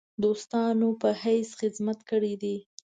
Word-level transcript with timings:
دوستانو 0.23 0.89
په 1.01 1.09
حیث 1.21 1.49
خدمت 1.59 1.99
کړی 2.09 2.33
دی. 2.41 2.55